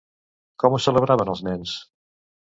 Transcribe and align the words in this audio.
Com 0.63 0.77
ho 0.77 0.79
celebraven 0.85 1.29
els 1.33 1.43
nens? 1.49 1.75